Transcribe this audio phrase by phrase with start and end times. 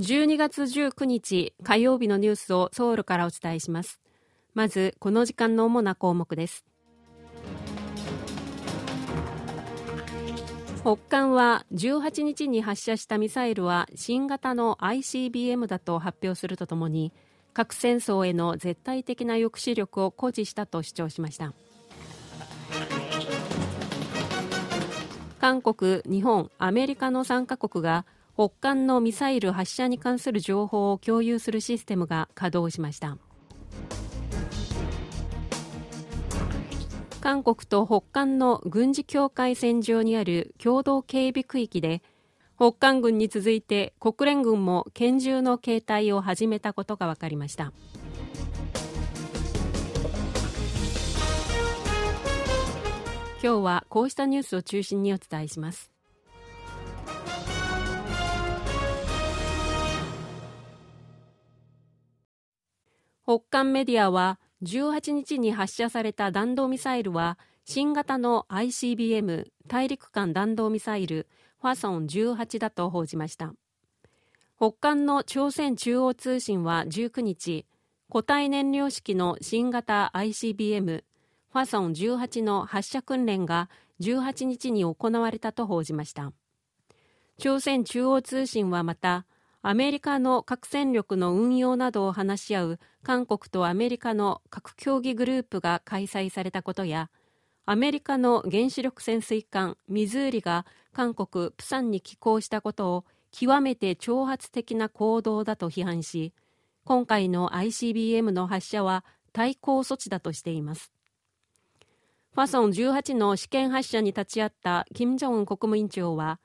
[0.00, 4.00] 12月19日火曜日のニュースをソウルからお伝えします。
[4.54, 6.64] まずこの時間の主な項目です。
[10.80, 17.12] 北韓は18日に発射したミサイルは新型の ICBM だと発表するとともに
[17.52, 21.52] 核戦争への絶対的な抑止力を誇示したと主張しました。
[25.38, 28.06] 韓国、日本、アメリカの3カ国が
[28.40, 33.18] 北韓のミサイル発射に関する情報を共有するシステムが稼働しました。
[37.20, 42.02] 韓国と北韓の軍事境界線上にある共同警備区域で
[42.56, 47.74] 北韓軍に続いて国連軍も拳銃の携帯を始めたことが分かりました。
[53.42, 55.99] 今日はこうしたニュースを中心にお伝えします。
[63.30, 71.28] 北韓メディアは18日に発射された弾道ミサイルは新型の ICBM 大陸間弾道ミサイル
[71.62, 73.54] ファソン18だと報じました。
[74.56, 77.66] 北韓の朝鮮中央通信は19日
[78.10, 86.32] 固体燃料式の新型 ICBM ファソン18の発射訓練が18日に行われたと報じました。
[87.38, 89.24] 朝鮮中央通信はまた
[89.62, 97.10] アメリカの核戦力の運用などを話し合う韓国とアメリカの核協議グループが開催されたことや
[97.66, 106.32] アメリカの原子力潜水艦ミズーリが韓国・プサンに寄港したことを極めて挑発的な行動だと批判し
[106.84, 110.90] 今回の ICBM の発射は対抗措置だとしています。
[112.32, 116.40] ファソン18の試験発射に立ち会った金正恩国務委員長は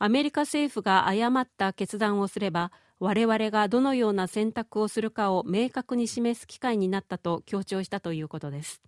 [0.00, 8.82] アメリカ政府が誤った決断をすれば我々がどのような選択をするかを明確に示す機会になったと強調したということです。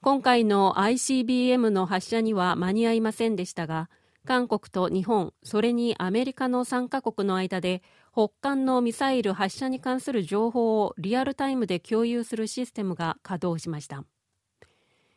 [0.00, 3.88] 今回の ICBM の発射には間に合いませんでしたが
[4.26, 14.04] 韓国と日本それにアメリカの3カ国の間で北韓のミサイル発射に関する情報をリアルタイムで共有するシステムが稼働しました。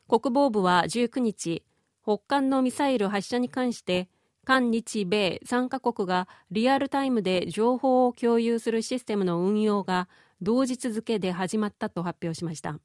[0.08, 1.64] 国防部は19日
[2.08, 4.08] 北韓のミサイル発射に関して
[4.46, 10.08] 韓日米3カ国がリアルタイムで情報を共有するシステムの運用が
[10.42, 12.80] 同日付で始まったと発表しました。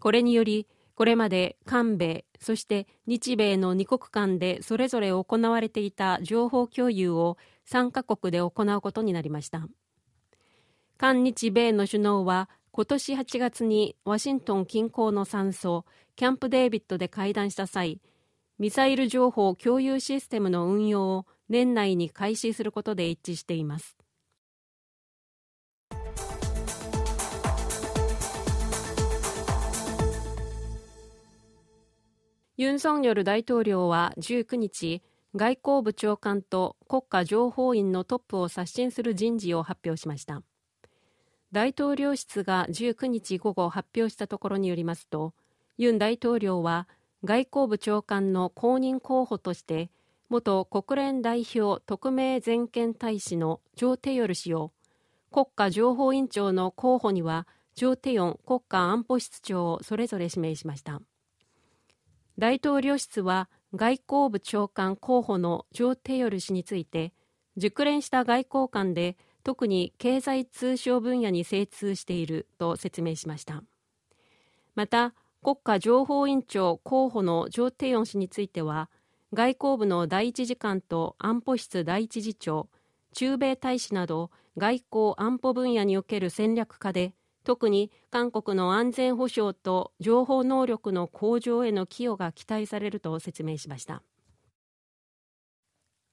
[0.00, 7.36] これによりこれまで韓米そして日米の2国間でそれぞれ行われていた情報共有を
[7.68, 9.68] 3カ国で行うことになりました。
[10.96, 18.02] 韓日米の首脳は今年8月にワシントン近郊の山荘キャンプデービッドで会談した際
[18.58, 23.96] ミサイル情報共有システムの運用を年内に開始することで一致しています。
[32.58, 35.02] ユン・ソンニョル大統領は19日
[35.34, 40.42] 外交部長官と国家情報院のトップを刷新する人事を発表しました。
[41.56, 45.32] 大統領室が19日午後発表したところによりますと
[45.78, 46.86] ユン大統領は
[47.24, 49.88] 外交部長官の公認候補として
[50.28, 54.70] 元国連代表特命全権大使のジョー・テヨル氏を
[55.32, 61.00] 国家情報院長の候補にはジョー・テヨン国家安保室長をそれぞれ指名しました。
[62.36, 67.14] 大統領室は外交部長官候補のジョー・テヨル氏について
[67.56, 73.62] 熟練した外交官で特に経済通商分野に精通していると説明しました。
[74.74, 78.90] また国家情報院長候補のジョー・テヨン氏については
[79.32, 82.68] 外交部の第一次官と安保室第一次長
[83.12, 87.14] 駐米大使など外交安保分野における戦略家で
[87.44, 94.02] 特に韓国の安全保障と情報能力の向上への寄与が期待されると説明しました。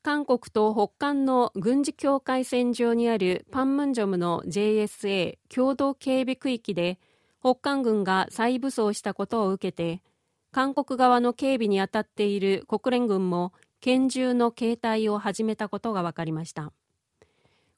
[0.03, 6.99] 韓国と北韓の軍事境界線上にあるパンムンジョムの JSA 共同警備区域で
[7.39, 10.03] 北韓軍が再武装したことを受けて
[10.51, 16.73] 韓国側の警備に当たっている国連軍も拳銃の携帯を始めたことが分かりました。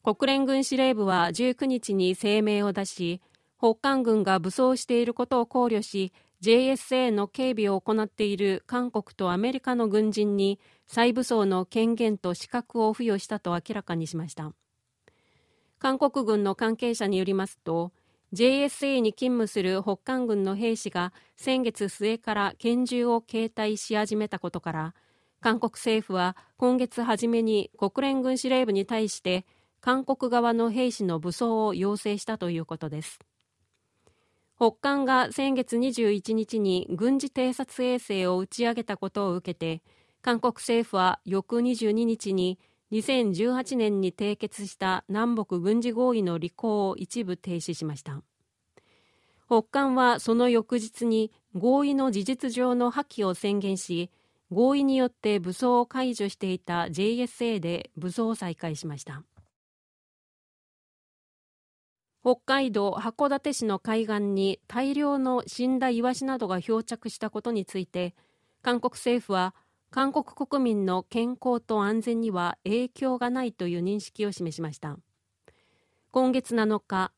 [0.03, 3.21] 国連軍司令部は19日に声明を出し
[3.59, 6.11] 北韓軍が武装していることを考慮し
[6.41, 14.53] JSA の警備を行っている韓国とアメリカの軍人に再武装の権限と資格を付与したと明らかにしました。
[15.79, 17.91] 韓国軍の関係者によりますと
[18.33, 24.95] JSA に勤務する北韓軍の兵士が先月末から拳銃を携帯し始めたことから
[25.41, 29.45] 韓国政府は今月初めに国連軍司令部に対して
[29.79, 33.19] 韓国側の兵士の武装を要請したということです。
[34.57, 39.81] 北韓が先月21日に軍事偵察衛星を打ち上げたことを受けて
[40.21, 42.57] 韓国政府は翌22日に
[42.91, 48.21] 2018年に締結した南北軍事合意の履行を一部停止しました。
[49.47, 54.09] 北韓はその翌日に合意の事実上の破棄を宣言し
[54.51, 59.23] 合意によって武装を解除していた JSA で武装を再開しました。
[62.25, 68.15] 北海道函館市の海岸に大量の死んだイワシなどが漂着したことについて
[68.63, 69.53] 韓国政府は
[69.91, 74.97] 韓国国民の健康と安全には影響がないという認識を示しました。
[76.09, 77.11] 今月7日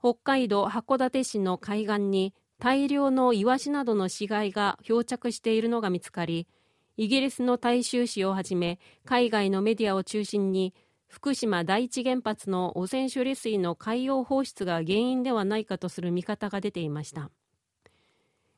[0.00, 6.48] 北海道函館市の海岸に大量のイワシなどの死骸が漂着しているのが見つかり
[6.96, 10.72] イギリスの大衆紙をはじめ海外のメディアを中心に
[11.14, 17.30] 福島第一原発の汚染処理水の海洋放出が原因ではないかとする見方が出ていました。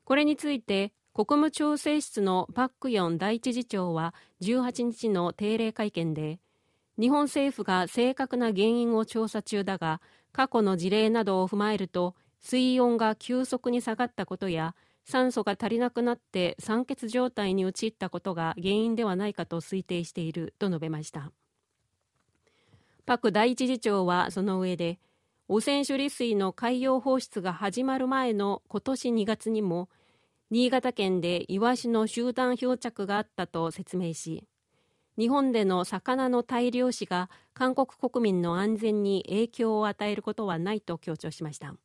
[0.05, 6.39] これについて国務調整室のパックヨン第一次長は18日の定例会見で
[6.99, 10.01] 日本政府が正確な原因を調査中だが
[10.31, 14.73] 過去の事例などを踏まえると水温が急速に下がったことや
[15.05, 21.31] 酸素が足りなくなって酸欠状態に陥ったことが原因ではないかと推定していると述べました。
[23.07, 24.99] パク第一次長はその上で
[25.47, 29.87] 汚染処理水の海洋放出が始まる前の今年2月にも
[30.51, 34.43] 新潟県でイワシの集団漂着があったと説明し
[35.17, 41.75] 日本での魚の大量死が韓国国民の安全に影響を与えることはないと強調しました。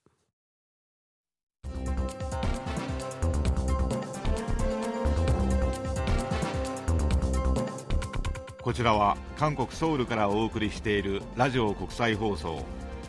[8.62, 12.64] こちらは韓国ソウルからお送りしているラジオ国際放送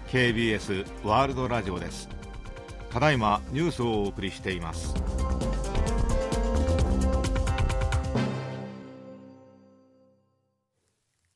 [0.07, 2.09] KBS ワールドラジオです。
[2.89, 4.95] ただいまニュースをお送りしています。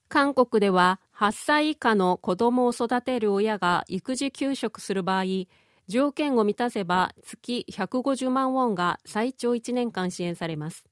[0.09, 5.25] 韓国では8歳以下の子供を育てる親が育児休職する場合
[5.87, 10.85] 条件を満たせば月150万ウォンが最長1年間支援されます。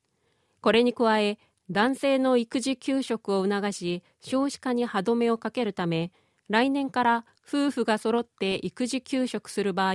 [0.61, 1.39] これに加え
[1.69, 6.11] 男性の育児休職を促し少子化に歯止めをかけるため
[6.47, 9.93] 来年から夫婦が揃って育児休職する場合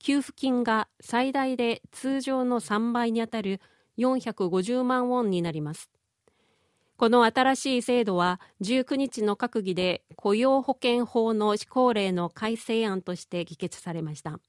[0.00, 3.60] 給付金が最大で通常の3倍にあたる
[3.96, 5.88] 450万ウォンになります。
[6.96, 14.40] この新しい制度は19日の閣議で雇用保険法の施行令の改正案として議決されました。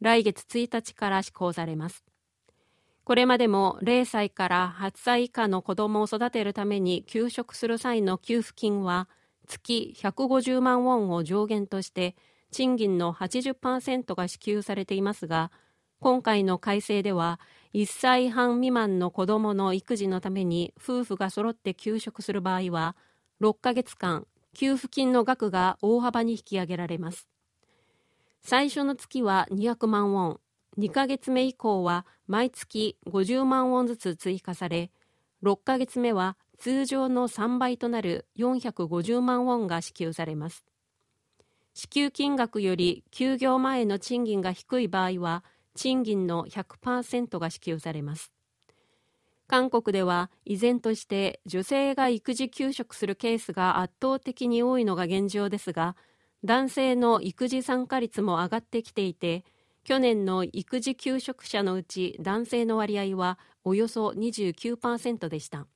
[0.00, 2.04] 来月1日から施行されます。
[3.04, 9.08] これまでも0歳から8歳以下の子供を育てるために休職する際の給付金は
[9.46, 12.16] 月150万ウォンを上限として
[12.50, 15.50] 賃金の80%が支給されていますが
[16.00, 17.40] 今回の改正では
[17.74, 22.96] 1歳半未満の子供の育児のために夫婦が揃って休職する場合は
[23.42, 27.28] 6ヶ月間給付金の額が大幅に引き上げられます。
[28.42, 30.40] 最初の月は200万ウォン
[30.78, 34.90] 2ヶ月目以降は毎月50万ウォンずつ追加され
[35.42, 40.64] 6ヶ月目は通常の3倍となる450万ウォンが支給されます。
[41.74, 48.32] 支給金額より休業前の賃金が低い場合は賃金の100%が支給されます。
[49.46, 55.96] 韓国では依然として女性が育児休職するケースが圧倒的に多いのが現状ですが
[56.44, 59.44] 男性の育児参加率も上がってきていて
[59.84, 65.66] 去年の育児休職者のうち男性の割合はおよそ29%でした。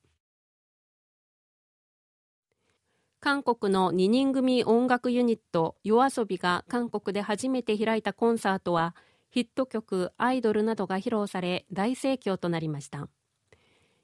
[3.19, 8.95] 韓国の2人組音楽ユニット yoasobi が韓国で初めて開いたコンサートは
[9.29, 13.09] ヒット曲「アイドル」などが披露され大盛況となりました。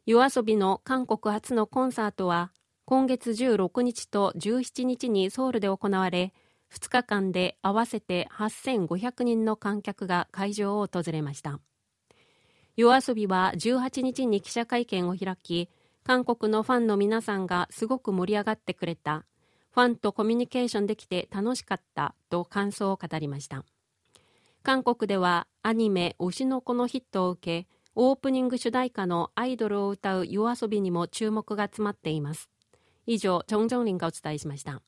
[0.05, 2.51] yoasobi の韓国初のコンサートは
[2.83, 6.31] 今月16日と17日にソウルで行われ
[6.73, 11.59] 2日間で合わせて8500人の観客が会場を訪れました。
[12.75, 15.69] 夜遊びは18日に記者会見を開き
[16.03, 19.25] 韓国のファンの皆さんがすごく盛り上がってくれた。
[19.71, 23.65] ファンとコミュニケーションできて楽しかったと感想を語りました。
[24.63, 32.49] 韓国ではアニメ「推しの子」のヒットを受けオープニング主題歌のアイドルを歌う夜遊びにも注目が集まっています。
[33.05, 34.81] 以上、チョンジョンリンがお伝えしました。